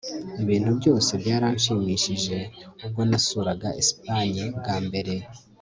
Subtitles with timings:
[0.43, 2.37] ibintu byose byaranshimishije
[2.85, 5.13] ubwo nasuraga espagne bwa mbere